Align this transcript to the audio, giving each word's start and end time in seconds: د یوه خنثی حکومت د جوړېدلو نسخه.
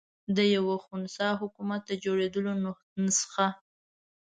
د 0.35 0.37
یوه 0.55 0.75
خنثی 0.85 1.29
حکومت 1.41 1.81
د 1.85 1.91
جوړېدلو 2.03 2.51
نسخه. 3.03 3.47